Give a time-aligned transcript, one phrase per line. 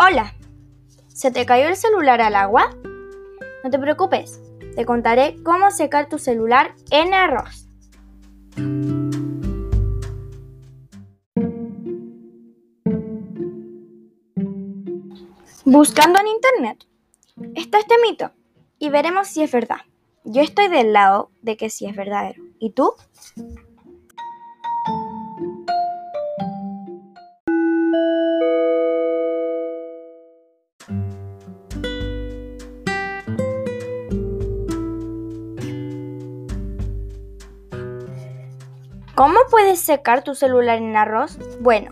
[0.00, 0.32] Hola,
[1.08, 2.70] ¿se te cayó el celular al agua?
[3.64, 4.40] No te preocupes,
[4.76, 7.66] te contaré cómo secar tu celular en arroz.
[15.64, 16.86] Buscando en internet
[17.56, 18.30] está este mito
[18.78, 19.80] y veremos si es verdad.
[20.22, 22.40] Yo estoy del lado de que sí es verdadero.
[22.60, 22.94] ¿Y tú?
[39.18, 41.40] ¿Cómo puedes secar tu celular en arroz?
[41.58, 41.90] Bueno,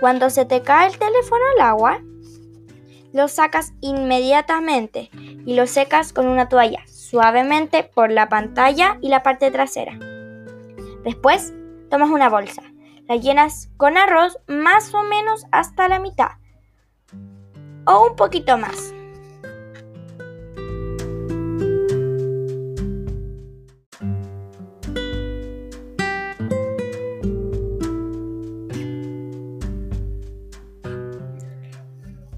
[0.00, 2.00] cuando se te cae el teléfono al agua,
[3.12, 9.22] lo sacas inmediatamente y lo secas con una toalla suavemente por la pantalla y la
[9.22, 9.96] parte trasera.
[11.04, 11.54] Después,
[11.88, 12.64] tomas una bolsa,
[13.06, 16.30] la llenas con arroz más o menos hasta la mitad
[17.84, 18.92] o un poquito más.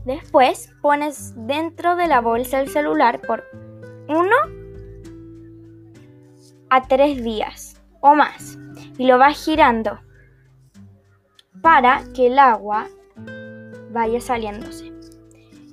[0.09, 3.45] Después pones dentro de la bolsa el celular por
[4.09, 4.27] 1
[6.71, 8.59] a 3 días o más
[8.97, 10.01] y lo vas girando
[11.61, 12.87] para que el agua
[13.91, 14.95] vaya saliéndose.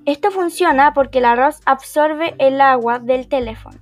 [0.05, 3.79] Esto funciona porque el arroz absorbe el agua del teléfono.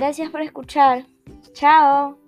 [0.00, 1.04] Gracias por escuchar.
[1.52, 2.19] Chao.